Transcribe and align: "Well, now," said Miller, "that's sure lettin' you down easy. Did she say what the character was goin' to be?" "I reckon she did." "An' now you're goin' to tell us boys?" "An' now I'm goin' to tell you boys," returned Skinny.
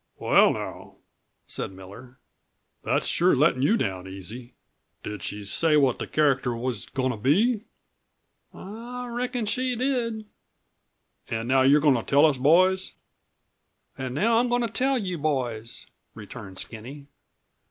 "Well, 0.17 0.51
now," 0.51 0.95
said 1.45 1.71
Miller, 1.73 2.17
"that's 2.83 3.05
sure 3.05 3.35
lettin' 3.35 3.61
you 3.61 3.77
down 3.77 4.07
easy. 4.07 4.55
Did 5.03 5.21
she 5.21 5.45
say 5.45 5.77
what 5.77 5.99
the 5.99 6.07
character 6.07 6.55
was 6.57 6.87
goin' 6.87 7.11
to 7.11 7.17
be?" 7.17 7.65
"I 8.51 9.05
reckon 9.11 9.45
she 9.45 9.75
did." 9.75 10.25
"An' 11.27 11.47
now 11.47 11.61
you're 11.61 11.81
goin' 11.81 11.93
to 11.93 12.01
tell 12.01 12.25
us 12.25 12.39
boys?" 12.39 12.93
"An' 13.95 14.15
now 14.15 14.39
I'm 14.39 14.49
goin' 14.49 14.63
to 14.63 14.69
tell 14.69 14.97
you 14.97 15.19
boys," 15.19 15.85
returned 16.15 16.57
Skinny. 16.57 17.05